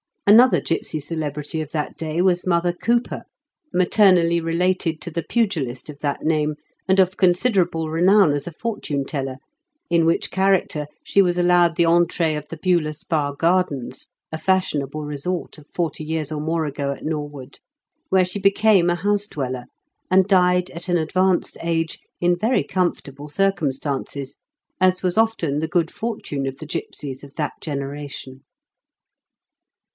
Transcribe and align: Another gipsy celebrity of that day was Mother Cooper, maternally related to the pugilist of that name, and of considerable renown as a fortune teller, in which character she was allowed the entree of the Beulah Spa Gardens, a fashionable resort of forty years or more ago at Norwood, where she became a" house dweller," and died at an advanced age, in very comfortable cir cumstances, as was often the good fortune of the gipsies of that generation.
Another 0.25 0.59
gipsy 0.61 0.99
celebrity 0.99 1.61
of 1.61 1.71
that 1.73 1.95
day 1.95 2.21
was 2.21 2.47
Mother 2.47 2.73
Cooper, 2.73 3.23
maternally 3.73 4.39
related 4.39 4.99
to 5.01 5.11
the 5.11 5.21
pugilist 5.23 5.89
of 5.91 5.99
that 5.99 6.23
name, 6.23 6.55
and 6.87 6.99
of 6.99 7.17
considerable 7.17 7.89
renown 7.89 8.33
as 8.33 8.47
a 8.47 8.51
fortune 8.51 9.05
teller, 9.05 9.35
in 9.91 10.05
which 10.05 10.31
character 10.31 10.87
she 11.03 11.21
was 11.21 11.37
allowed 11.37 11.75
the 11.75 11.85
entree 11.85 12.33
of 12.33 12.47
the 12.47 12.57
Beulah 12.57 12.93
Spa 12.93 13.33
Gardens, 13.33 14.07
a 14.31 14.37
fashionable 14.39 15.03
resort 15.03 15.57
of 15.59 15.67
forty 15.67 16.03
years 16.03 16.31
or 16.31 16.39
more 16.41 16.65
ago 16.65 16.93
at 16.93 17.03
Norwood, 17.03 17.59
where 18.09 18.25
she 18.25 18.39
became 18.39 18.89
a" 18.89 18.95
house 18.95 19.27
dweller," 19.27 19.65
and 20.09 20.27
died 20.27 20.71
at 20.71 20.87
an 20.89 20.97
advanced 20.97 21.57
age, 21.61 21.99
in 22.21 22.35
very 22.39 22.63
comfortable 22.63 23.27
cir 23.27 23.51
cumstances, 23.51 24.37
as 24.79 25.03
was 25.03 25.17
often 25.17 25.59
the 25.59 25.67
good 25.67 25.91
fortune 25.91 26.47
of 26.47 26.57
the 26.57 26.65
gipsies 26.65 27.23
of 27.23 27.35
that 27.35 27.53
generation. 27.61 28.43